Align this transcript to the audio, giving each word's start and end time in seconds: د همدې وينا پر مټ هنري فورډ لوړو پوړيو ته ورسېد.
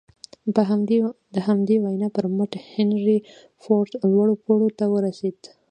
د 1.33 1.35
همدې 1.47 1.75
وينا 1.83 2.07
پر 2.15 2.25
مټ 2.35 2.51
هنري 2.73 3.17
فورډ 3.61 3.89
لوړو 4.11 4.33
پوړيو 4.43 4.75
ته 4.79 4.85
ورسېد. 4.93 5.39